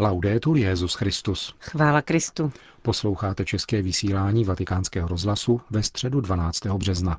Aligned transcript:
Laudetur 0.00 0.56
Jezus 0.56 0.94
Christus. 0.94 1.54
Chvála 1.60 2.02
Kristu. 2.02 2.52
Posloucháte 2.82 3.44
české 3.44 3.82
vysílání 3.82 4.44
Vatikánského 4.44 5.08
rozhlasu 5.08 5.60
ve 5.70 5.82
středu 5.82 6.20
12. 6.20 6.66
března. 6.66 7.18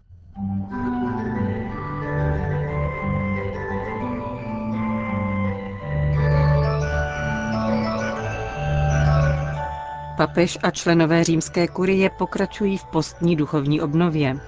Papež 10.17 10.57
a 10.63 10.71
členové 10.71 11.23
římské 11.23 11.67
kurie 11.67 12.09
pokračují 12.17 12.77
v 12.77 12.85
postní 12.85 13.35
duchovní 13.35 13.81
obnově. 13.81 14.39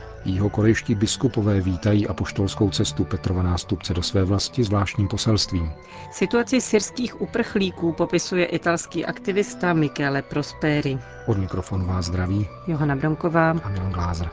Korejští 0.51 0.95
biskupové 0.95 1.61
vítají 1.61 2.07
apoštolskou 2.07 2.69
cestu 2.69 3.05
Petrova 3.05 3.43
nástupce 3.43 3.93
do 3.93 4.03
své 4.03 4.23
vlasti 4.23 4.63
zvláštním 4.63 5.07
poselstvím. 5.07 5.71
Situaci 6.11 6.61
syrských 6.61 7.21
uprchlíků 7.21 7.93
popisuje 7.93 8.45
italský 8.45 9.05
aktivista 9.05 9.73
Michele 9.73 10.21
Prosperi. 10.21 10.99
Od 11.27 11.37
mikrofonu 11.37 11.85
vás 11.85 12.05
zdraví 12.05 12.47
Johana 12.67 12.95
Bronková 12.95 13.51
a 13.51 13.69
Milan 13.69 13.91
Glázer. 13.91 14.29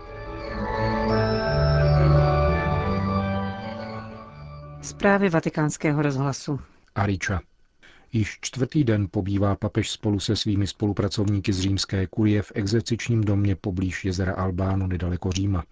Zprávy 4.83 5.29
vatikánského 5.29 6.03
rozhlasu. 6.03 6.61
Ariča. 6.95 7.41
Již 8.13 8.39
čtvrtý 8.41 8.85
den 8.85 9.09
pobývá 9.11 9.57
papež 9.57 9.91
spolu 9.91 10.21
se 10.21 10.37
svými 10.37 10.67
spolupracovníky 10.67 11.53
z 11.53 11.61
římské 11.61 12.07
kurie 12.07 12.43
v 12.43 12.53
exercičním 12.55 13.25
domě 13.25 13.57
poblíž 13.57 14.05
jezera 14.05 14.35
Albánu 14.35 14.87
nedaleko 14.87 15.33
Říma. 15.33 15.65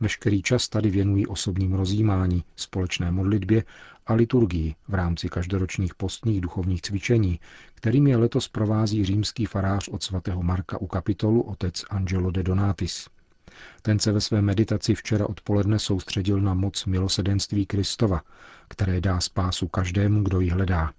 Veškerý 0.00 0.42
čas 0.42 0.68
tady 0.68 0.90
věnují 0.90 1.26
osobním 1.26 1.74
rozjímání, 1.74 2.44
společné 2.56 3.10
modlitbě 3.10 3.64
a 4.06 4.14
liturgii 4.14 4.74
v 4.88 4.94
rámci 4.94 5.28
každoročních 5.28 5.94
postních 5.94 6.40
duchovních 6.40 6.82
cvičení, 6.82 7.40
kterým 7.74 8.06
je 8.06 8.16
letos 8.16 8.48
provází 8.48 9.04
římský 9.04 9.46
farář 9.46 9.88
od 9.88 10.02
svatého 10.02 10.42
Marka 10.42 10.80
u 10.80 10.86
kapitolu 10.86 11.42
otec 11.42 11.84
Angelo 11.90 12.30
de 12.30 12.42
Donatis. 12.42 13.08
Ten 13.82 13.98
se 13.98 14.12
ve 14.12 14.20
své 14.20 14.42
meditaci 14.42 14.94
včera 14.94 15.26
odpoledne 15.26 15.78
soustředil 15.78 16.40
na 16.40 16.54
moc 16.54 16.84
milosedenství 16.84 17.66
Kristova, 17.66 18.22
které 18.68 19.00
dá 19.00 19.20
spásu 19.20 19.68
každému, 19.68 20.22
kdo 20.22 20.40
ji 20.40 20.50
hledá. 20.50 20.92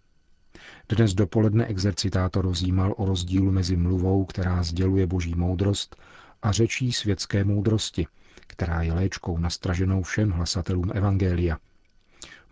Dnes 0.90 1.14
dopoledne 1.14 1.66
exercitátor 1.66 2.46
rozjímal 2.46 2.94
o 2.98 3.06
rozdílu 3.06 3.52
mezi 3.52 3.76
mluvou, 3.76 4.26
která 4.26 4.64
sděluje 4.64 5.08
boží 5.08 5.36
moudrost, 5.36 5.96
a 6.42 6.52
řečí 6.52 6.94
světské 6.94 7.44
moudrosti, 7.44 8.08
která 8.58 8.82
je 8.82 8.94
léčkou 8.94 9.38
nastraženou 9.38 10.02
všem 10.02 10.32
hlasatelům 10.32 10.92
Evangelia. 10.94 11.58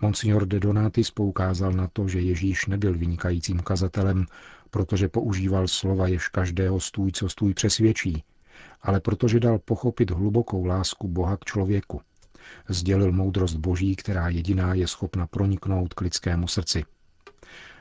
Monsignor 0.01 0.45
de 0.45 0.59
Donatis 0.59 1.11
poukázal 1.11 1.71
na 1.71 1.87
to, 1.93 2.07
že 2.07 2.19
Ježíš 2.19 2.65
nebyl 2.65 2.97
vynikajícím 2.97 3.59
kazatelem, 3.59 4.25
protože 4.69 5.09
používal 5.09 5.67
slova, 5.67 6.07
jež 6.07 6.27
každého 6.27 6.79
stůj, 6.79 7.11
co 7.11 7.29
stůj 7.29 7.53
přesvědčí, 7.53 8.23
ale 8.81 8.99
protože 8.99 9.39
dal 9.39 9.59
pochopit 9.59 10.11
hlubokou 10.11 10.65
lásku 10.65 11.07
Boha 11.07 11.37
k 11.37 11.45
člověku. 11.45 12.01
Sdělil 12.69 13.11
moudrost 13.11 13.55
Boží, 13.55 13.95
která 13.95 14.29
jediná 14.29 14.73
je 14.73 14.87
schopna 14.87 15.27
proniknout 15.27 15.93
k 15.93 16.01
lidskému 16.01 16.47
srdci. 16.47 16.83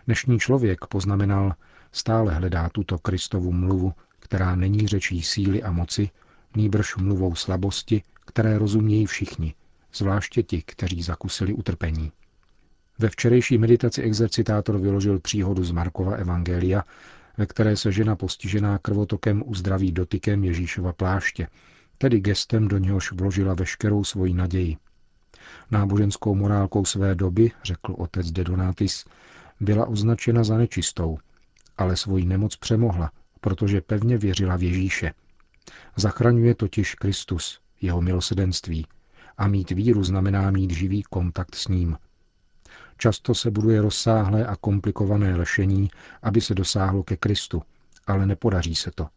Dnešní 0.06 0.38
člověk, 0.38 0.86
poznamenal, 0.86 1.54
stále 1.92 2.34
hledá 2.34 2.68
tuto 2.68 2.98
Kristovu 2.98 3.52
mluvu, 3.52 3.92
která 4.18 4.56
není 4.56 4.88
řečí 4.88 5.22
síly 5.22 5.62
a 5.62 5.72
moci, 5.72 6.10
nýbrž 6.56 6.96
mluvou 6.96 7.34
slabosti, 7.34 8.02
které 8.24 8.58
rozumějí 8.58 9.06
všichni, 9.06 9.54
zvláště 9.94 10.42
ti, 10.42 10.62
kteří 10.62 11.02
zakusili 11.02 11.52
utrpení. 11.52 12.12
Ve 12.98 13.08
včerejší 13.08 13.58
meditaci 13.58 14.02
exercitátor 14.02 14.78
vyložil 14.78 15.20
příhodu 15.20 15.64
z 15.64 15.70
Markova 15.70 16.16
Evangelia, 16.16 16.84
ve 17.38 17.46
které 17.46 17.76
se 17.76 17.92
žena 17.92 18.16
postižená 18.16 18.78
krvotokem 18.78 19.42
uzdraví 19.46 19.92
dotykem 19.92 20.44
Ježíšova 20.44 20.92
pláště, 20.92 21.48
tedy 21.98 22.20
gestem 22.20 22.68
do 22.68 22.78
něhož 22.78 23.12
vložila 23.12 23.54
veškerou 23.54 24.04
svoji 24.04 24.34
naději. 24.34 24.76
Náboženskou 25.70 26.34
morálkou 26.34 26.84
své 26.84 27.14
doby, 27.14 27.50
řekl 27.64 27.94
otec 27.98 28.30
de 28.30 28.44
Donatis, 28.44 29.04
byla 29.60 29.86
označena 29.86 30.44
za 30.44 30.58
nečistou, 30.58 31.18
ale 31.78 31.96
svoji 31.96 32.24
nemoc 32.24 32.56
přemohla, 32.56 33.10
protože 33.40 33.80
pevně 33.80 34.18
věřila 34.18 34.56
v 34.56 34.62
Ježíše. 34.62 35.12
Zachraňuje 35.96 36.54
totiž 36.54 36.94
Kristus, 36.94 37.60
jeho 37.84 38.00
milosedenství, 38.02 38.86
a 39.38 39.48
mít 39.48 39.70
víru 39.70 40.04
znamená 40.04 40.50
mít 40.50 40.70
živý 40.70 41.02
kontakt 41.02 41.54
s 41.54 41.68
ním. 41.68 41.98
Často 42.98 43.34
se 43.34 43.50
buduje 43.50 43.82
rozsáhlé 43.82 44.46
a 44.46 44.56
komplikované 44.56 45.36
lešení, 45.36 45.90
aby 46.22 46.40
se 46.40 46.54
dosáhlo 46.54 47.02
ke 47.02 47.16
Kristu, 47.16 47.62
ale 48.06 48.26
nepodaří 48.26 48.74
se 48.74 48.90
to, 48.94 49.08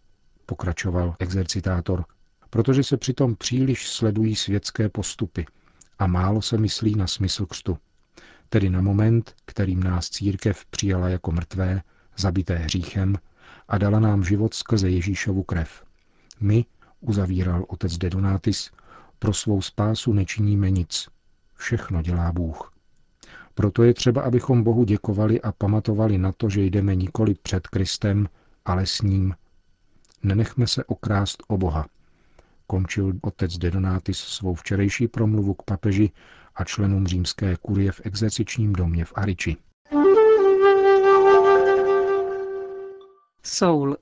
pokračoval 0.45 1.16
exercitátor, 1.19 2.05
protože 2.50 2.83
se 2.83 2.97
přitom 2.97 3.35
příliš 3.35 3.89
sledují 3.89 4.35
světské 4.35 4.89
postupy 4.89 5.45
a 5.99 6.07
málo 6.07 6.41
se 6.41 6.57
myslí 6.57 6.95
na 6.95 7.07
smysl 7.07 7.45
křtu 7.45 7.78
tedy 8.49 8.69
na 8.69 8.81
moment, 8.81 9.35
kterým 9.45 9.84
nás 9.84 10.09
církev 10.09 10.66
přijala 10.66 11.09
jako 11.09 11.31
mrtvé, 11.31 11.81
zabité 12.17 12.55
hříchem 12.55 13.17
a 13.67 13.78
dala 13.78 13.99
nám 13.99 14.23
život 14.23 14.53
skrze 14.53 14.89
Ježíšovu 14.89 15.44
krev. 15.44 15.84
My, 16.39 16.66
uzavíral 17.02 17.66
otec 17.68 17.97
de 17.97 18.09
Donatis, 18.09 18.72
pro 19.19 19.34
svou 19.34 19.62
spásu 19.62 20.13
nečiníme 20.13 20.72
nic. 20.72 21.08
Všechno 21.56 22.02
dělá 22.02 22.31
Bůh. 22.31 22.74
Proto 23.53 23.84
je 23.84 23.94
třeba, 23.94 24.22
abychom 24.22 24.63
Bohu 24.63 24.84
děkovali 24.84 25.41
a 25.41 25.52
pamatovali 25.52 26.18
na 26.18 26.31
to, 26.31 26.50
že 26.50 26.62
jdeme 26.62 26.96
nikoli 26.96 27.34
před 27.34 27.68
Kristem, 27.68 28.30
ale 28.66 28.85
s 28.85 29.02
ním. 29.02 29.35
Nenechme 30.24 30.68
se 30.68 30.84
okrást 30.84 31.44
o 31.47 31.58
Boha. 31.58 31.88
Končil 32.68 33.14
otec 33.22 33.58
de 33.58 33.72
Donatis 33.72 34.18
svou 34.18 34.53
včerejší 34.53 35.08
promluvu 35.08 35.53
k 35.53 35.64
papeži 35.64 36.12
a 36.56 36.64
členům 36.64 37.08
římské 37.08 37.56
kurie 37.62 37.91
v 37.91 38.02
exercičním 38.03 38.74
domě 38.74 39.06
v 39.06 39.14
Ariči. 39.16 39.58
Soul. 43.44 43.97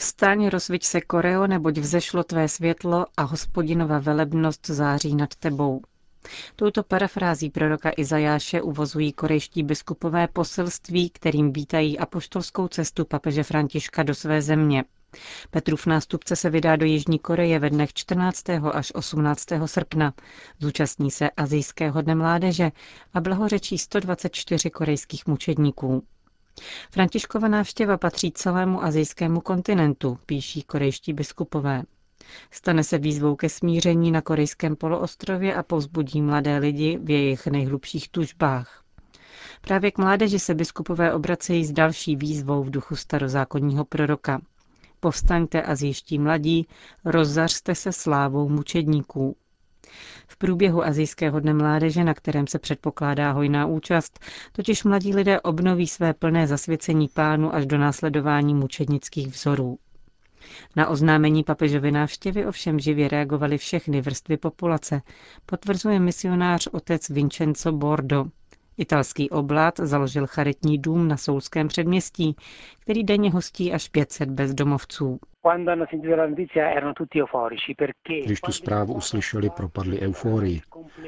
Vstaň, 0.00 0.48
rozviď 0.48 0.84
se 0.84 1.00
Koreo, 1.00 1.46
neboť 1.46 1.78
vzešlo 1.78 2.24
tvé 2.24 2.48
světlo 2.48 3.06
a 3.16 3.22
hospodinova 3.22 3.98
velebnost 3.98 4.66
září 4.66 5.14
nad 5.14 5.34
tebou. 5.36 5.80
Touto 6.56 6.82
parafrází 6.82 7.50
proroka 7.50 7.90
Izajáše 7.96 8.62
uvozují 8.62 9.12
korejští 9.12 9.62
biskupové 9.62 10.28
poselství, 10.28 11.10
kterým 11.10 11.52
vítají 11.52 11.98
apoštolskou 11.98 12.68
cestu 12.68 13.04
papeže 13.04 13.42
Františka 13.42 14.02
do 14.02 14.14
své 14.14 14.42
země. 14.42 14.84
Petrův 15.50 15.86
nástupce 15.86 16.36
se 16.36 16.50
vydá 16.50 16.76
do 16.76 16.86
Jižní 16.86 17.18
Koreje 17.18 17.58
ve 17.58 17.70
dnech 17.70 17.92
14. 17.92 18.44
až 18.72 18.92
18. 18.94 19.46
srpna. 19.66 20.14
Zúčastní 20.58 21.10
se 21.10 21.30
Azijského 21.30 22.02
dne 22.02 22.14
mládeže 22.14 22.72
a 23.14 23.20
blahořečí 23.20 23.78
124 23.78 24.70
korejských 24.70 25.26
mučedníků. 25.26 26.04
Františkova 26.90 27.48
návštěva 27.48 27.96
patří 27.96 28.32
celému 28.32 28.84
azijskému 28.84 29.40
kontinentu, 29.40 30.18
píší 30.26 30.62
korejští 30.62 31.12
biskupové. 31.12 31.82
Stane 32.50 32.84
se 32.84 32.98
výzvou 32.98 33.36
ke 33.36 33.48
smíření 33.48 34.10
na 34.10 34.20
korejském 34.22 34.76
poloostrově 34.76 35.54
a 35.54 35.62
povzbudí 35.62 36.22
mladé 36.22 36.58
lidi 36.58 36.98
v 37.02 37.10
jejich 37.10 37.46
nejhlubších 37.46 38.08
tužbách. 38.08 38.84
Právě 39.60 39.90
k 39.90 39.98
mládeži 39.98 40.38
se 40.38 40.54
biskupové 40.54 41.14
obracejí 41.14 41.64
s 41.64 41.72
další 41.72 42.16
výzvou 42.16 42.62
v 42.64 42.70
duchu 42.70 42.96
starozákonního 42.96 43.84
proroka. 43.84 44.40
Povstaňte 45.00 45.62
a 45.62 45.74
zjiští 45.74 46.18
mladí, 46.18 46.66
rozzařte 47.04 47.74
se 47.74 47.92
slávou 47.92 48.48
mučedníků. 48.48 49.36
V 50.26 50.36
průběhu 50.36 50.84
Azijského 50.84 51.40
dne 51.40 51.54
mládeže, 51.54 52.04
na 52.04 52.14
kterém 52.14 52.46
se 52.46 52.58
předpokládá 52.58 53.32
hojná 53.32 53.66
účast, 53.66 54.20
totiž 54.52 54.84
mladí 54.84 55.14
lidé 55.14 55.40
obnoví 55.40 55.86
své 55.86 56.14
plné 56.14 56.46
zasvěcení 56.46 57.08
pánu 57.08 57.54
až 57.54 57.66
do 57.66 57.78
následování 57.78 58.54
mučednických 58.54 59.28
vzorů. 59.28 59.78
Na 60.76 60.88
oznámení 60.88 61.44
papežovy 61.44 61.90
návštěvy 61.92 62.46
ovšem 62.46 62.80
živě 62.80 63.08
reagovaly 63.08 63.58
všechny 63.58 64.00
vrstvy 64.00 64.36
populace, 64.36 65.02
potvrzuje 65.46 66.00
misionář 66.00 66.66
otec 66.66 67.08
Vincenzo 67.08 67.72
Bordo. 67.72 68.24
Italský 68.80 69.30
oblát 69.30 69.74
založil 69.80 70.26
charitní 70.26 70.78
dům 70.78 71.08
na 71.08 71.16
Soulském 71.16 71.68
předměstí, 71.68 72.36
který 72.80 73.04
denně 73.04 73.30
hostí 73.30 73.72
až 73.72 73.88
500 73.88 74.30
bezdomovců. 74.30 75.18
Když 78.24 78.40
tu 78.40 78.52
zprávu 78.52 78.94
uslyšeli, 78.94 79.50
propadli 79.50 80.00
euforii. 80.00 80.60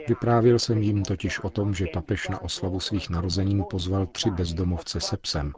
Vyprávěl 0.09 0.59
jsem 0.59 0.79
jim 0.79 1.03
totiž 1.03 1.41
o 1.41 1.51
tom, 1.51 1.75
že 1.75 1.87
papež 1.93 2.29
na 2.29 2.43
oslavu 2.43 2.81
svých 2.81 3.11
narozenin 3.11 3.65
pozval 3.71 4.07
tři 4.07 4.31
bezdomovce 4.31 5.01
se 5.01 5.17
psem. 5.17 5.53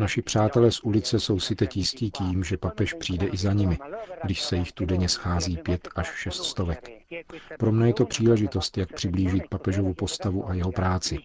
Naši 0.00 0.22
přátelé 0.22 0.70
z 0.70 0.80
ulice 0.80 1.20
jsou 1.20 1.40
si 1.40 1.54
teď 1.54 1.76
jistí 1.76 2.10
tím, 2.10 2.44
že 2.44 2.56
papež 2.56 2.94
přijde 2.94 3.26
i 3.26 3.36
za 3.36 3.52
nimi, 3.52 3.78
když 4.24 4.42
se 4.42 4.56
jich 4.56 4.72
tu 4.72 4.84
denně 4.86 5.08
schází 5.08 5.56
pět 5.56 5.88
až 5.96 6.10
šest 6.14 6.44
stovek. 6.44 6.90
Pro 7.58 7.72
mne 7.72 7.86
je 7.88 7.94
to 7.94 8.06
příležitost, 8.06 8.78
jak 8.78 8.92
přiblížit 8.92 9.48
papežovu 9.48 9.94
postavu 9.94 10.48
a 10.48 10.54
jeho 10.54 10.72
práci. 10.72 11.18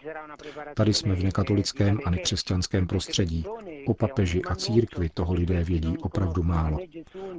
Tady 0.75 0.93
jsme 0.93 1.15
v 1.15 1.23
nekatolickém 1.23 1.99
a 2.05 2.09
nekřesťanském 2.09 2.87
prostředí 2.87 3.45
O 3.87 3.93
papeži 3.93 4.41
a 4.41 4.55
církvi 4.55 5.09
toho 5.09 5.33
lidé 5.33 5.63
vědí 5.63 5.97
opravdu 5.97 6.43
málo. 6.43 6.77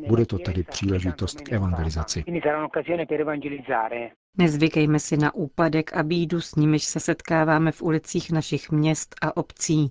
Bude 0.09 0.27
to 0.27 0.39
tedy 0.39 0.63
příležitost 0.63 1.41
k 1.41 1.53
evangelizaci. 1.53 2.25
Nezvykejme 4.39 4.99
si 5.01 5.17
na 5.17 5.35
úpadek 5.35 5.97
a 5.97 6.03
bídu, 6.03 6.41
s 6.41 6.55
nimiž 6.55 6.85
se 6.85 7.01
setkáváme 7.01 7.73
v 7.73 7.83
ulicích 7.83 8.33
našich 8.33 8.71
měst 8.71 9.15
a 9.23 9.37
obcí, 9.37 9.89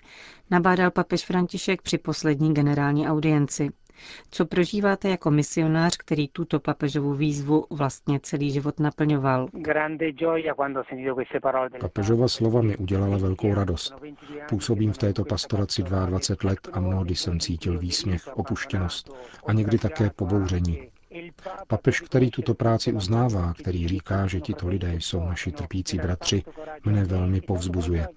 nabádal 0.52 0.92
papež 0.92 1.26
František 1.26 1.82
při 1.82 1.98
poslední 1.98 2.54
generální 2.54 3.08
audienci. 3.08 3.70
Co 4.32 4.46
prožíváte 4.46 5.10
jako 5.10 5.32
misionář, 5.32 5.98
který 5.98 6.28
tuto 6.28 6.60
papežovu 6.60 7.14
výzvu 7.14 7.66
vlastně 7.70 8.20
celý 8.20 8.52
život 8.52 8.80
naplňoval? 8.80 9.48
Papežova 11.80 12.28
slova 12.28 12.62
mi 12.62 12.78
udělala 12.78 13.18
velkou 13.18 13.54
radost. 13.54 13.96
Působím 14.50 14.94
v 14.94 14.98
této 14.98 15.26
pastoraci 15.26 15.84
22 15.84 16.50
let 16.50 16.60
a 16.74 16.80
mnohdy 16.80 17.16
jsem 17.16 17.40
cítil 17.40 17.80
výsměch, 17.80 18.28
opuštěnost 18.38 19.10
a 19.48 19.54
někdy 19.54 19.78
také 19.78 20.10
pobouření. 20.16 20.90
Papež, 21.68 22.02
který 22.02 22.32
tuto 22.32 22.54
práci 22.54 22.94
uznává, 22.94 23.54
který 23.54 23.88
říká, 23.88 24.28
že 24.28 24.42
tito 24.42 24.68
lidé 24.68 24.94
jsou 24.94 25.20
naši 25.20 25.52
trpící 25.52 25.98
bratři, 25.98 26.44
mne 26.86 27.04
velmi 27.06 27.42
povzbuzuje. 27.42 28.08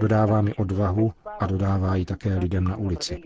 Dodává 0.00 0.42
mi 0.42 0.54
odvahu 0.54 1.12
a 1.38 1.46
dodává 1.46 1.96
ji 1.96 2.04
také 2.04 2.38
lidem 2.38 2.64
na 2.64 2.76
ulici. 2.76 3.22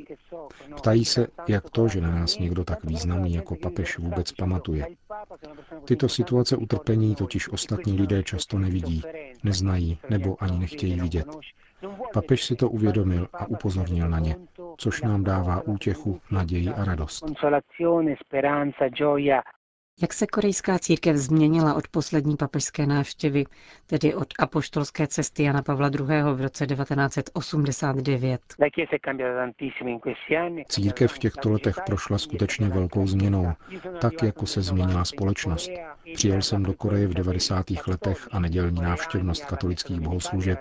Ptají 0.76 1.04
se, 1.04 1.26
jak 1.48 1.70
to, 1.70 1.88
že 1.88 2.00
na 2.00 2.10
nás 2.10 2.38
někdo 2.38 2.64
tak 2.64 2.84
významný 2.84 3.34
jako 3.34 3.56
papež 3.56 3.98
vůbec 3.98 4.32
pamatuje. 4.32 4.86
Tyto 5.84 6.08
situace 6.08 6.56
utrpení 6.56 7.14
totiž 7.14 7.48
ostatní 7.48 7.92
lidé 8.00 8.22
často 8.22 8.58
nevidí, 8.58 9.02
neznají 9.44 9.98
nebo 10.10 10.42
ani 10.42 10.58
nechtějí 10.58 11.00
vidět. 11.00 11.26
Papež 12.12 12.44
si 12.44 12.56
to 12.56 12.68
uvědomil 12.68 13.28
a 13.32 13.46
upozornil 13.46 14.08
na 14.08 14.18
ně, 14.18 14.36
což 14.78 15.02
nám 15.02 15.24
dává 15.24 15.62
útěchu, 15.62 16.20
naději 16.30 16.68
a 16.68 16.84
radost. 16.84 17.24
Jak 20.02 20.12
se 20.12 20.26
korejská 20.26 20.78
církev 20.78 21.16
změnila 21.16 21.74
od 21.74 21.88
poslední 21.88 22.36
papežské 22.36 22.86
návštěvy, 22.86 23.44
tedy 23.86 24.14
od 24.14 24.26
apoštolské 24.38 25.06
cesty 25.06 25.42
Jana 25.42 25.62
Pavla 25.62 25.88
II. 25.88 26.22
v 26.34 26.40
roce 26.40 26.66
1989? 26.66 28.40
Církev 30.68 31.12
v 31.12 31.18
těchto 31.18 31.50
letech 31.50 31.76
prošla 31.86 32.18
skutečně 32.18 32.68
velkou 32.68 33.06
změnou, 33.06 33.52
tak 34.00 34.22
jako 34.22 34.46
se 34.46 34.62
změnila 34.62 35.04
společnost. 35.04 35.70
Přijel 36.14 36.42
jsem 36.42 36.62
do 36.62 36.72
Koreje 36.72 37.06
v 37.06 37.14
90. 37.14 37.66
letech 37.86 38.28
a 38.32 38.40
nedělní 38.40 38.80
návštěvnost 38.82 39.44
katolických 39.44 40.00
bohoslužeb 40.00 40.58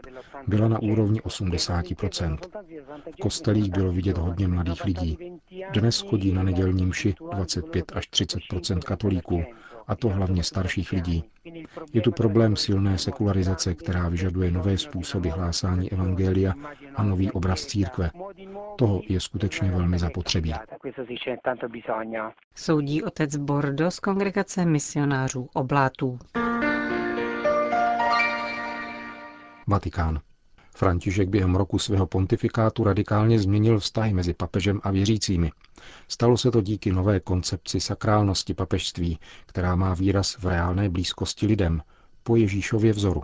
byla 0.48 0.68
na 0.68 0.82
úrovni 0.82 1.20
80%. 1.20 2.38
V 3.12 3.22
kostelích 3.22 3.72
bylo 3.72 3.92
vidět 3.92 4.18
hodně 4.18 4.48
mladých 4.48 4.86
lidí. 4.86 5.41
Dnes 5.70 6.02
chodí 6.02 6.34
na 6.34 6.44
nedělní 6.44 6.86
mši 6.86 7.16
25 7.32 7.92
až 7.96 8.08
30 8.08 8.40
katolíků, 8.86 9.44
a 9.88 9.96
to 9.96 10.10
hlavně 10.10 10.44
starších 10.44 10.92
lidí. 10.92 11.24
Je 11.94 12.02
tu 12.02 12.12
problém 12.12 12.56
silné 12.56 12.98
sekularizace, 12.98 13.76
která 13.76 14.10
vyžaduje 14.10 14.52
nové 14.52 14.78
způsoby 14.78 15.30
hlásání 15.30 15.92
evangelia 15.92 16.54
a 16.96 17.04
nový 17.04 17.32
obraz 17.32 17.66
církve. 17.66 18.10
Toho 18.78 19.02
je 19.10 19.20
skutečně 19.20 19.72
velmi 19.72 20.00
zapotřebí. 20.00 20.54
Soudí 22.56 23.04
otec 23.04 23.36
Bordo 23.36 23.92
z 23.92 24.00
kongregace 24.00 24.66
misionářů 24.66 25.50
oblátů. 25.54 26.20
Vatikán. 29.68 30.20
František 30.76 31.30
během 31.30 31.56
roku 31.56 31.80
svého 31.80 32.08
pontifikátu 32.08 32.84
radikálně 32.84 33.40
změnil 33.40 33.80
vztahy 33.80 34.14
mezi 34.14 34.34
papežem 34.34 34.80
a 34.84 34.92
věřícími. 34.92 35.52
Stalo 36.08 36.38
se 36.38 36.52
to 36.52 36.62
díky 36.62 36.92
nové 36.92 37.20
koncepci 37.20 37.80
sakrálnosti 37.80 38.54
papežství, 38.54 39.20
která 39.46 39.76
má 39.76 39.94
výraz 39.94 40.38
v 40.38 40.46
reálné 40.46 40.90
blízkosti 40.90 41.48
lidem, 41.48 41.82
po 42.24 42.36
Ježíšově 42.36 42.94
vzoru. 42.94 43.24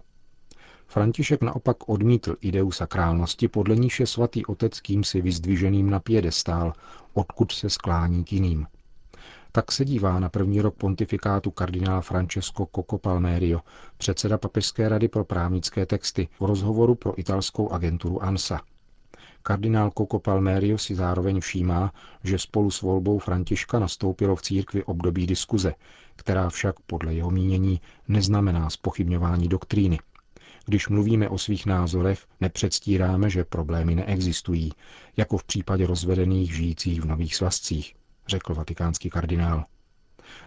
František 0.88 1.42
naopak 1.42 1.90
odmítl 1.90 2.36
ideu 2.42 2.72
sakrálnosti, 2.72 3.48
podle 3.48 3.76
níž 3.76 4.00
je 4.00 4.08
svatý 4.08 4.46
otec 4.46 4.80
kýmsi 4.80 5.22
vyzdviženým 5.22 5.90
na 5.90 6.00
piedestál, 6.00 6.74
odkud 7.14 7.52
se 7.52 7.70
sklání 7.70 8.24
k 8.24 8.34
jiným. 8.34 8.68
Tak 9.58 9.72
se 9.72 9.86
dívá 9.86 10.20
na 10.20 10.30
první 10.30 10.62
rok 10.62 10.76
pontifikátu 10.76 11.52
kardinál 11.52 12.02
Francesco 12.02 12.68
Coco 12.76 12.98
Palmerio, 12.98 13.60
předseda 13.98 14.38
Papežské 14.38 14.90
rady 14.90 15.08
pro 15.08 15.26
právnické 15.26 15.86
texty, 15.86 16.28
v 16.40 16.46
rozhovoru 16.46 16.96
pro 16.96 17.20
italskou 17.20 17.70
agenturu 17.70 18.24
ANSA. 18.24 18.62
Kardinál 19.44 19.92
Coco 19.98 20.20
Palmerio 20.20 20.78
si 20.78 20.96
zároveň 20.96 21.40
všímá, 21.40 21.94
že 22.24 22.40
spolu 22.40 22.72
s 22.72 22.82
volbou 22.82 23.20
Františka 23.20 23.80
nastoupilo 23.80 24.36
v 24.36 24.42
církvi 24.42 24.84
období 24.84 25.28
diskuze, 25.28 25.74
která 26.16 26.50
však 26.50 26.80
podle 26.80 27.14
jeho 27.14 27.32
mínění 27.32 27.82
neznamená 28.08 28.70
spochybňování 28.70 29.48
doktríny. 29.48 30.00
Když 30.66 30.88
mluvíme 30.88 31.30
o 31.30 31.38
svých 31.38 31.66
názorech, 31.66 32.26
nepředstíráme, 32.42 33.30
že 33.30 33.44
problémy 33.44 33.96
neexistují, 33.96 34.72
jako 35.18 35.38
v 35.38 35.44
případě 35.44 35.88
rozvedených 35.88 36.56
žijících 36.56 37.02
v 37.02 37.06
nových 37.06 37.36
svazcích 37.36 37.94
řekl 38.28 38.54
vatikánský 38.54 39.10
kardinál. 39.10 39.66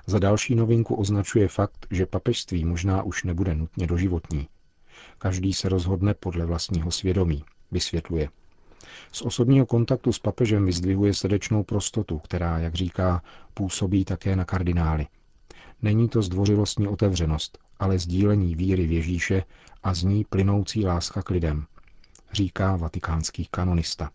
Za 0.06 0.18
další 0.18 0.54
novinku 0.54 0.94
označuje 0.94 1.48
fakt, 1.48 1.86
že 1.90 2.06
papežství 2.06 2.64
možná 2.64 3.02
už 3.02 3.24
nebude 3.24 3.54
nutně 3.54 3.86
doživotní. 3.86 4.48
Každý 5.18 5.54
se 5.54 5.68
rozhodne 5.68 6.14
podle 6.14 6.46
vlastního 6.46 6.90
svědomí, 6.90 7.44
vysvětluje. 7.70 8.28
Z 9.12 9.22
osobního 9.22 9.66
kontaktu 9.66 10.12
s 10.12 10.18
papežem 10.18 10.66
vyzdvihuje 10.66 11.14
srdečnou 11.14 11.64
prostotu, 11.64 12.18
která, 12.18 12.58
jak 12.58 12.74
říká, 12.74 13.22
působí 13.54 14.04
také 14.04 14.36
na 14.36 14.44
kardinály. 14.44 15.06
Není 15.82 16.08
to 16.08 16.22
zdvořilostní 16.22 16.88
otevřenost, 16.88 17.58
ale 17.78 17.98
sdílení 17.98 18.54
víry 18.54 18.86
v 18.86 18.92
Ježíše 18.92 19.44
a 19.82 19.94
z 19.94 20.02
ní 20.02 20.24
plynoucí 20.24 20.84
láska 20.84 21.22
k 21.22 21.30
lidem, 21.30 21.66
říká 22.32 22.76
vatikánský 22.76 23.48
kanonista. 23.50 24.10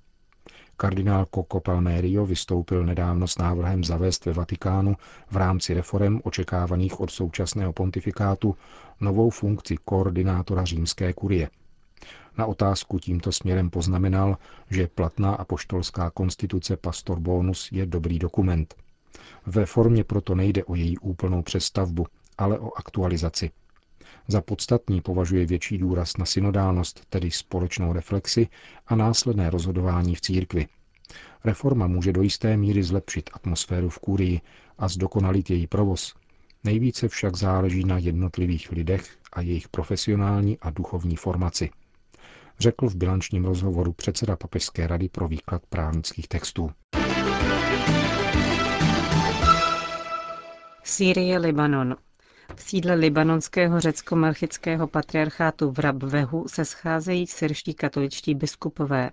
Kardinál 0.78 1.26
Coco 1.36 1.60
Palmerio 1.60 2.26
vystoupil 2.26 2.86
nedávno 2.86 3.28
s 3.28 3.38
návrhem 3.38 3.84
zavést 3.84 4.26
ve 4.26 4.34
Vatikánu 4.34 4.96
v 5.32 5.36
rámci 5.38 5.74
reform 5.74 6.20
očekávaných 6.24 7.00
od 7.00 7.12
současného 7.12 7.74
pontifikátu 7.74 8.56
novou 9.02 9.30
funkci 9.30 9.78
koordinátora 9.86 10.66
římské 10.66 11.14
kurie. 11.14 11.50
Na 12.38 12.46
otázku 12.46 13.00
tímto 13.00 13.32
směrem 13.32 13.70
poznamenal, 13.70 14.38
že 14.70 14.88
platná 14.88 15.36
apoštolská 15.36 16.10
konstituce 16.10 16.78
Pastor 16.78 17.20
Bonus 17.20 17.70
je 17.72 17.86
dobrý 17.86 18.20
dokument. 18.20 18.76
Ve 19.46 19.66
formě 19.66 20.04
proto 20.04 20.36
nejde 20.36 20.64
o 20.64 20.76
její 20.76 20.98
úplnou 20.98 21.42
přestavbu, 21.42 22.06
ale 22.38 22.60
o 22.60 22.78
aktualizaci. 22.78 23.52
Za 24.28 24.42
podstatný 24.42 25.02
považuje 25.02 25.46
větší 25.46 25.78
důraz 25.78 26.18
na 26.18 26.26
synodálnost, 26.26 27.06
tedy 27.10 27.32
společnou 27.32 27.94
reflexi 27.94 28.48
a 28.88 28.96
následné 28.96 29.50
rozhodování 29.50 30.16
v 30.16 30.22
církvi. 30.22 30.68
Reforma 31.44 31.88
může 31.88 32.14
do 32.14 32.22
jisté 32.22 32.58
míry 32.58 32.84
zlepšit 32.84 33.30
atmosféru 33.34 33.90
v 33.90 34.00
Kurii 34.00 34.42
a 34.78 34.88
zdokonalit 34.88 35.50
její 35.50 35.68
provoz. 35.68 36.14
Nejvíce 36.64 37.08
však 37.08 37.36
záleží 37.36 37.84
na 37.84 37.98
jednotlivých 37.98 38.72
lidech 38.72 39.18
a 39.34 39.42
jejich 39.42 39.70
profesionální 39.70 40.58
a 40.60 40.70
duchovní 40.70 41.16
formaci. 41.16 41.70
Řekl 42.60 42.90
v 42.90 42.96
bilančním 42.96 43.46
rozhovoru 43.46 43.94
předseda 43.94 44.36
Papežské 44.36 44.88
rady 44.88 45.10
pro 45.10 45.28
výklad 45.28 45.62
právnických 45.70 46.28
textů. 46.28 46.72
Sýrie, 50.84 51.38
Libanon. 51.40 51.96
V 52.56 52.62
sídle 52.62 52.94
libanonského 52.94 53.80
řecko-melchického 53.80 54.88
patriarchátu 54.88 55.72
v 55.72 55.80
Rabvehu 55.80 56.48
se 56.48 56.66
scházejí 56.66 57.28
syrští 57.28 57.74
katoličtí 57.74 58.36
biskupové. 58.36 59.10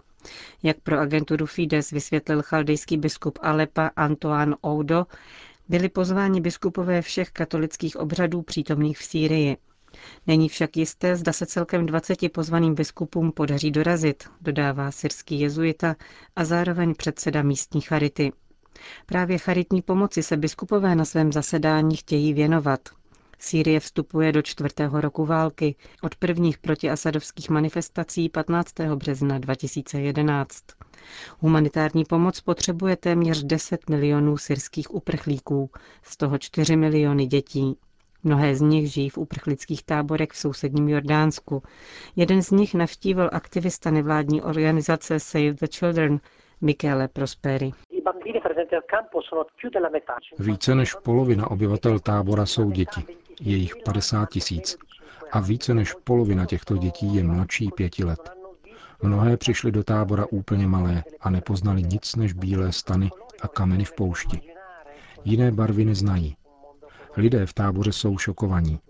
Jak 0.62 0.80
pro 0.80 0.98
agenturu 1.00 1.46
Fides 1.46 1.90
vysvětlil 1.90 2.42
chaldejský 2.42 2.96
biskup 2.96 3.38
Alepa 3.42 3.90
Antoine 3.96 4.56
Oudo, 4.66 5.06
byli 5.68 5.88
pozváni 5.88 6.40
biskupové 6.40 7.02
všech 7.02 7.30
katolických 7.30 7.96
obřadů 7.96 8.42
přítomných 8.42 8.98
v 8.98 9.04
Sýrii. 9.04 9.56
Není 10.26 10.48
však 10.48 10.76
jisté, 10.76 11.16
zda 11.16 11.32
se 11.32 11.46
celkem 11.46 11.86
20 11.86 12.32
pozvaným 12.32 12.74
biskupům 12.74 13.32
podaří 13.32 13.70
dorazit, 13.70 14.24
dodává 14.40 14.90
syrský 14.90 15.40
jezuita 15.40 15.96
a 16.36 16.44
zároveň 16.44 16.94
předseda 16.94 17.42
místní 17.42 17.80
charity. 17.80 18.32
Právě 19.06 19.38
charitní 19.38 19.82
pomoci 19.82 20.22
se 20.22 20.36
biskupové 20.36 20.94
na 20.94 21.04
svém 21.04 21.32
zasedání 21.32 21.96
chtějí 21.96 22.34
věnovat. 22.34 22.80
Sýrie 23.44 23.80
vstupuje 23.80 24.32
do 24.32 24.42
čtvrtého 24.42 25.00
roku 25.00 25.26
války 25.26 25.74
od 26.02 26.16
prvních 26.16 26.58
protiasadovských 26.58 27.50
manifestací 27.50 28.28
15. 28.28 28.72
března 28.94 29.38
2011. 29.38 30.64
Humanitární 31.38 32.04
pomoc 32.04 32.40
potřebuje 32.40 32.96
téměř 32.96 33.42
10 33.44 33.90
milionů 33.90 34.36
syrských 34.36 34.94
uprchlíků, 34.94 35.70
z 36.02 36.16
toho 36.16 36.38
4 36.38 36.76
miliony 36.76 37.26
dětí. 37.26 37.78
Mnohé 38.24 38.56
z 38.56 38.60
nich 38.60 38.92
žijí 38.92 39.08
v 39.08 39.18
uprchlických 39.18 39.84
táborech 39.84 40.30
v 40.30 40.36
sousedním 40.36 40.88
Jordánsku. 40.88 41.62
Jeden 42.16 42.42
z 42.42 42.50
nich 42.50 42.74
navštívil 42.74 43.30
aktivista 43.32 43.90
nevládní 43.90 44.42
organizace 44.42 45.20
Save 45.20 45.52
the 45.52 45.66
Children, 45.78 46.20
Michele 46.60 47.08
Prosperi. 47.08 47.70
Více 50.38 50.74
než 50.74 50.94
polovina 50.94 51.50
obyvatel 51.50 51.98
tábora 51.98 52.46
jsou 52.46 52.70
děti, 52.70 53.21
je 53.40 53.56
jich 53.56 53.76
50 53.84 54.30
tisíc. 54.30 54.76
A 55.32 55.40
více 55.40 55.74
než 55.74 55.94
polovina 56.04 56.46
těchto 56.46 56.76
dětí 56.76 57.14
je 57.14 57.24
mladší 57.24 57.70
pěti 57.70 58.04
let. 58.04 58.30
Mnohé 59.02 59.36
přišly 59.36 59.72
do 59.72 59.84
tábora 59.84 60.26
úplně 60.30 60.66
malé 60.66 61.04
a 61.20 61.30
nepoznali 61.30 61.82
nic 61.82 62.16
než 62.16 62.32
bílé 62.32 62.72
stany 62.72 63.10
a 63.42 63.48
kameny 63.48 63.84
v 63.84 63.92
poušti. 63.92 64.40
Jiné 65.24 65.52
barvy 65.52 65.84
neznají. 65.84 66.36
Lidé 67.16 67.46
v 67.46 67.52
táboře 67.52 67.92
jsou 67.92 68.18
šokovaní. 68.18 68.80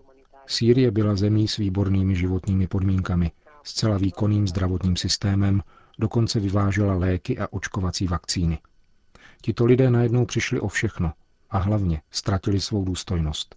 Sýrie 0.47 0.91
byla 0.91 1.15
zemí 1.15 1.47
s 1.47 1.57
výbornými 1.57 2.15
životními 2.15 2.67
podmínkami, 2.67 3.31
zcela 3.63 3.97
výkonným 3.97 4.47
zdravotním 4.47 4.95
systémem, 4.95 5.61
dokonce 5.99 6.39
vyvážela 6.39 6.95
léky 6.95 7.39
a 7.39 7.47
očkovací 7.51 8.07
vakcíny. 8.07 8.59
Tito 9.41 9.65
lidé 9.65 9.89
najednou 9.89 10.25
přišli 10.25 10.59
o 10.59 10.67
všechno 10.67 11.13
a 11.49 11.57
hlavně 11.57 12.01
ztratili 12.11 12.61
svou 12.61 12.85
důstojnost. 12.85 13.55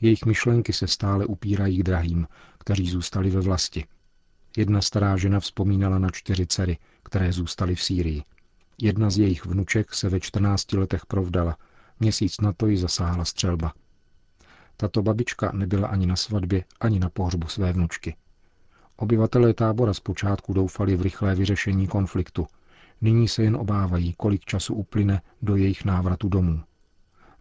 Jejich 0.00 0.26
myšlenky 0.26 0.72
se 0.72 0.86
stále 0.86 1.26
upírají 1.26 1.78
k 1.78 1.82
drahým, 1.82 2.26
kteří 2.58 2.90
zůstali 2.90 3.30
ve 3.30 3.40
vlasti. 3.40 3.84
Jedna 4.56 4.82
stará 4.82 5.16
žena 5.16 5.40
vzpomínala 5.40 5.98
na 5.98 6.10
čtyři 6.10 6.46
dcery, 6.46 6.78
které 7.02 7.32
zůstaly 7.32 7.74
v 7.74 7.82
Sýrii. 7.82 8.22
Jedna 8.78 9.10
z 9.10 9.18
jejich 9.18 9.46
vnuček 9.46 9.94
se 9.94 10.08
ve 10.08 10.20
14 10.20 10.72
letech 10.72 11.06
provdala, 11.06 11.56
měsíc 12.00 12.40
na 12.40 12.52
to 12.52 12.66
ji 12.66 12.76
zasáhla 12.76 13.24
střelba. 13.24 13.72
Tato 14.76 15.02
babička 15.02 15.52
nebyla 15.52 15.88
ani 15.88 16.06
na 16.06 16.16
svatbě, 16.16 16.64
ani 16.80 16.98
na 17.00 17.08
pohřbu 17.08 17.48
své 17.48 17.72
vnučky. 17.72 18.16
Obyvatelé 18.96 19.54
tábora 19.54 19.94
zpočátku 19.94 20.52
doufali 20.52 20.96
v 20.96 21.02
rychlé 21.02 21.34
vyřešení 21.34 21.86
konfliktu. 21.86 22.46
Nyní 23.00 23.28
se 23.28 23.42
jen 23.42 23.56
obávají, 23.56 24.14
kolik 24.16 24.44
času 24.44 24.74
uplyne 24.74 25.22
do 25.42 25.56
jejich 25.56 25.84
návratu 25.84 26.28
domů. 26.28 26.60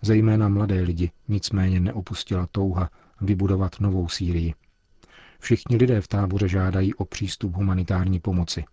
Zejména 0.02 0.50
mladé 0.50 0.82
lidi 0.82 1.12
nicméně 1.28 1.80
neopustila 1.80 2.48
touha 2.52 2.90
vybudovat 3.22 3.80
novou 3.80 4.08
Sýrii. 4.08 4.54
Všichni 5.40 5.78
lidé 5.78 6.02
v 6.02 6.08
táboře 6.08 6.48
žádají 6.48 6.94
o 6.94 7.06
přístup 7.06 7.56
humanitární 7.56 8.20
pomoci. 8.20 8.66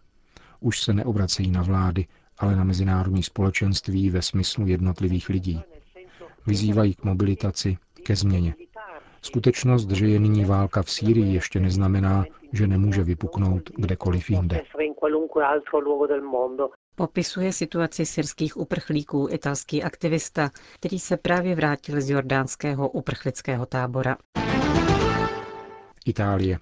Už 0.60 0.82
se 0.82 0.92
neobracejí 0.92 1.50
na 1.50 1.62
vlády, 1.62 2.06
ale 2.38 2.56
na 2.56 2.64
mezinárodní 2.64 3.22
společenství 3.22 4.10
ve 4.10 4.22
smyslu 4.22 4.66
jednotlivých 4.66 5.28
lidí. 5.28 5.60
Vyzývají 6.46 6.94
k 6.94 7.04
mobilitaci, 7.04 7.78
ke 8.02 8.16
změně. 8.16 8.54
Skutečnost, 9.22 9.90
že 9.90 10.06
je 10.06 10.20
nyní 10.20 10.44
válka 10.44 10.82
v 10.82 10.90
Sýrii, 10.90 11.34
ještě 11.34 11.60
neznamená, 11.60 12.24
že 12.52 12.66
nemůže 12.66 13.04
vypuknout 13.04 13.70
kdekoliv 13.76 14.30
jinde. 14.30 14.60
Popisuje 16.96 17.52
situaci 17.52 18.06
syrských 18.06 18.56
uprchlíků 18.56 19.28
italský 19.30 19.82
aktivista, 19.82 20.50
který 20.74 20.98
se 20.98 21.16
právě 21.16 21.54
vrátil 21.54 22.00
z 22.00 22.10
jordánského 22.10 22.88
uprchlického 22.88 23.66
tábora. 23.66 24.16
Itálie. 26.06 26.58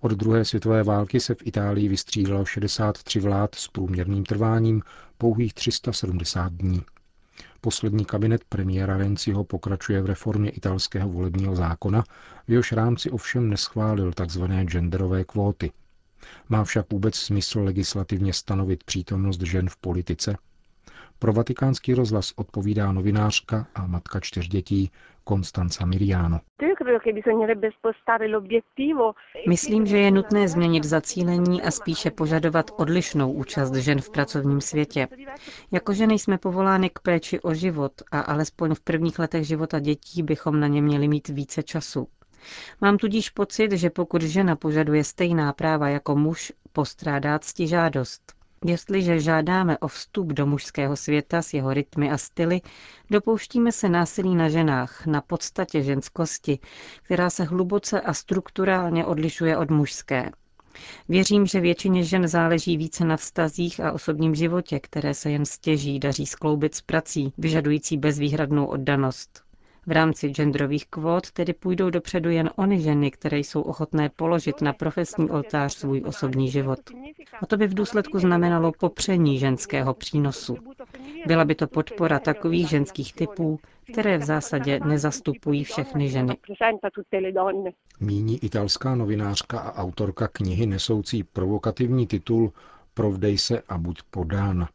Od 0.00 0.12
druhé 0.12 0.44
světové 0.44 0.82
války 0.82 1.20
se 1.20 1.34
v 1.34 1.46
Itálii 1.46 1.88
vystřídalo 1.88 2.44
63 2.44 3.20
vlád 3.20 3.54
s 3.54 3.68
průměrným 3.68 4.24
trváním 4.24 4.82
pouhých 5.18 5.54
370 5.54 6.52
dní. 6.52 6.82
Poslední 7.60 8.04
kabinet 8.04 8.44
premiéra 8.48 8.96
Renciho 8.96 9.44
pokračuje 9.44 10.02
v 10.02 10.06
reformě 10.06 10.50
italského 10.50 11.08
volebního 11.08 11.56
zákona, 11.56 12.04
v 12.48 12.50
jehož 12.50 12.72
rámci 12.72 13.10
ovšem 13.10 13.48
neschválil 13.48 14.12
tzv. 14.12 14.44
genderové 14.44 15.24
kvóty. 15.24 15.72
Má 16.48 16.64
však 16.64 16.92
vůbec 16.92 17.14
smysl 17.14 17.60
legislativně 17.60 18.32
stanovit 18.32 18.84
přítomnost 18.84 19.40
žen 19.40 19.68
v 19.68 19.76
politice? 19.76 20.36
Pro 21.18 21.32
vatikánský 21.32 21.94
rozhlas 21.94 22.32
odpovídá 22.36 22.92
novinářka 22.92 23.66
a 23.74 23.86
matka 23.86 24.20
čtyř 24.20 24.48
dětí 24.48 24.90
Konstanca 25.24 25.86
Miriano. 25.86 26.40
Myslím, 29.48 29.86
že 29.86 29.98
je 29.98 30.10
nutné 30.10 30.48
změnit 30.48 30.84
zacílení 30.84 31.62
a 31.62 31.70
spíše 31.70 32.10
požadovat 32.10 32.70
odlišnou 32.76 33.32
účast 33.32 33.74
žen 33.74 34.00
v 34.00 34.10
pracovním 34.10 34.60
světě. 34.60 35.08
Jako 35.72 35.92
ženy 35.92 36.14
jsme 36.14 36.38
povolány 36.38 36.90
k 36.90 36.98
péči 36.98 37.40
o 37.40 37.54
život 37.54 37.92
a 38.12 38.20
alespoň 38.20 38.74
v 38.74 38.80
prvních 38.80 39.18
letech 39.18 39.46
života 39.46 39.78
dětí 39.78 40.22
bychom 40.22 40.60
na 40.60 40.66
ně 40.66 40.82
měli 40.82 41.08
mít 41.08 41.28
více 41.28 41.62
času. 41.62 42.08
Mám 42.80 42.98
tudíž 42.98 43.30
pocit, 43.30 43.72
že 43.72 43.90
pokud 43.90 44.22
žena 44.22 44.56
požaduje 44.56 45.04
stejná 45.04 45.52
práva 45.52 45.88
jako 45.88 46.16
muž, 46.16 46.52
postrádá 46.72 47.38
ctižádost. 47.38 48.40
Jestliže 48.64 49.20
žádáme 49.20 49.78
o 49.78 49.88
vstup 49.88 50.26
do 50.26 50.46
mužského 50.46 50.96
světa 50.96 51.42
s 51.42 51.54
jeho 51.54 51.74
rytmy 51.74 52.10
a 52.10 52.18
styly, 52.18 52.60
dopouštíme 53.10 53.72
se 53.72 53.88
násilí 53.88 54.34
na 54.34 54.48
ženách, 54.48 55.06
na 55.06 55.20
podstatě 55.20 55.82
ženskosti, 55.82 56.58
která 57.02 57.30
se 57.30 57.44
hluboce 57.44 58.00
a 58.00 58.14
strukturálně 58.14 59.04
odlišuje 59.06 59.56
od 59.56 59.70
mužské. 59.70 60.30
Věřím, 61.08 61.46
že 61.46 61.60
většině 61.60 62.04
žen 62.04 62.28
záleží 62.28 62.76
více 62.76 63.04
na 63.04 63.16
vztazích 63.16 63.80
a 63.80 63.92
osobním 63.92 64.34
životě, 64.34 64.80
které 64.80 65.14
se 65.14 65.30
jen 65.30 65.44
stěží 65.44 65.98
daří 65.98 66.26
skloubit 66.26 66.74
s 66.74 66.80
prací, 66.80 67.32
vyžadující 67.38 67.96
bezvýhradnou 67.96 68.66
oddanost. 68.66 69.49
V 69.86 69.90
rámci 69.92 70.28
genderových 70.28 70.86
kvót 70.86 71.30
tedy 71.30 71.52
půjdou 71.52 71.90
dopředu 71.90 72.30
jen 72.30 72.50
ony 72.56 72.80
ženy, 72.80 73.10
které 73.10 73.38
jsou 73.38 73.60
ochotné 73.62 74.08
položit 74.08 74.60
na 74.60 74.72
profesní 74.72 75.30
oltář 75.30 75.74
svůj 75.74 76.02
osobní 76.06 76.50
život. 76.50 76.78
A 77.42 77.46
to 77.46 77.56
by 77.56 77.66
v 77.66 77.74
důsledku 77.74 78.18
znamenalo 78.18 78.72
popření 78.80 79.38
ženského 79.38 79.94
přínosu. 79.94 80.56
Byla 81.26 81.44
by 81.44 81.54
to 81.54 81.66
podpora 81.66 82.18
takových 82.18 82.68
ženských 82.68 83.12
typů, 83.14 83.58
které 83.92 84.18
v 84.18 84.24
zásadě 84.24 84.80
nezastupují 84.84 85.64
všechny 85.64 86.08
ženy. 86.08 86.36
Míní 88.00 88.44
italská 88.44 88.94
novinářka 88.94 89.60
a 89.60 89.82
autorka 89.82 90.28
knihy 90.28 90.66
nesoucí 90.66 91.22
provokativní 91.22 92.06
titul 92.06 92.52
Provdej 92.94 93.38
se 93.38 93.62
a 93.68 93.78
buď 93.78 94.02
podána. 94.10 94.68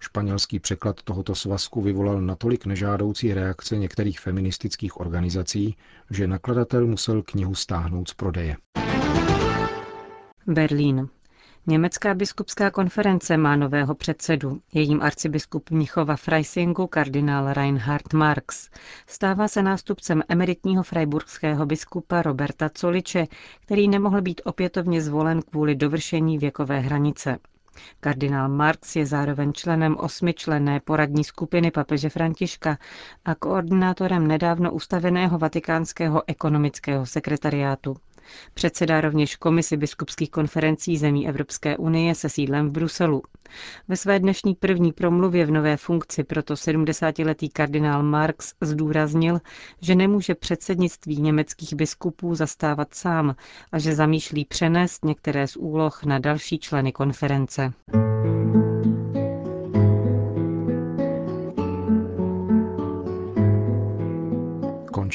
Španělský 0.00 0.58
překlad 0.60 1.02
tohoto 1.02 1.34
svazku 1.34 1.82
vyvolal 1.82 2.20
natolik 2.20 2.66
nežádoucí 2.66 3.34
reakce 3.34 3.76
některých 3.76 4.20
feministických 4.20 5.00
organizací, 5.00 5.76
že 6.10 6.26
nakladatel 6.26 6.86
musel 6.86 7.22
knihu 7.22 7.54
stáhnout 7.54 8.08
z 8.08 8.14
prodeje. 8.14 8.56
Berlín. 10.46 11.08
Německá 11.66 12.14
biskupská 12.14 12.70
konference 12.70 13.36
má 13.36 13.56
nového 13.56 13.94
předsedu. 13.94 14.60
Jejím 14.74 15.02
arcibiskup 15.02 15.70
Mnichova 15.70 16.16
Freisingu 16.16 16.86
kardinál 16.86 17.52
Reinhard 17.52 18.12
Marx. 18.12 18.70
Stává 19.06 19.48
se 19.48 19.62
nástupcem 19.62 20.22
emeritního 20.28 20.82
freiburgského 20.82 21.66
biskupa 21.66 22.22
Roberta 22.22 22.68
Coliče, 22.68 23.26
který 23.60 23.88
nemohl 23.88 24.22
být 24.22 24.40
opětovně 24.44 25.02
zvolen 25.02 25.42
kvůli 25.42 25.74
dovršení 25.74 26.38
věkové 26.38 26.80
hranice. 26.80 27.38
Kardinál 28.00 28.48
Marx 28.48 28.96
je 28.96 29.06
zároveň 29.06 29.52
členem 29.52 29.96
osmičlenné 29.96 30.80
poradní 30.80 31.24
skupiny 31.24 31.70
papeže 31.70 32.08
Františka 32.08 32.78
a 33.24 33.34
koordinátorem 33.34 34.26
nedávno 34.26 34.72
ustaveného 34.72 35.38
vatikánského 35.38 36.22
ekonomického 36.26 37.06
sekretariátu. 37.06 37.96
Předsedá 38.54 39.00
rovněž 39.00 39.36
komisi 39.36 39.76
biskupských 39.76 40.30
konferencí 40.30 40.96
zemí 40.98 41.28
Evropské 41.28 41.76
unie 41.76 42.14
se 42.14 42.28
sídlem 42.28 42.68
v 42.68 42.72
Bruselu. 42.72 43.22
Ve 43.88 43.96
své 43.96 44.18
dnešní 44.18 44.54
první 44.54 44.92
promluvě 44.92 45.46
v 45.46 45.50
nové 45.50 45.76
funkci 45.76 46.24
proto 46.24 46.54
70-letý 46.54 47.48
kardinál 47.48 48.02
Marx 48.02 48.54
zdůraznil, 48.60 49.40
že 49.80 49.94
nemůže 49.94 50.34
předsednictví 50.34 51.16
německých 51.20 51.74
biskupů 51.74 52.34
zastávat 52.34 52.94
sám 52.94 53.36
a 53.72 53.78
že 53.78 53.94
zamýšlí 53.94 54.44
přenést 54.44 55.04
některé 55.04 55.46
z 55.46 55.56
úloh 55.56 56.04
na 56.04 56.18
další 56.18 56.58
členy 56.58 56.92
konference. 56.92 57.72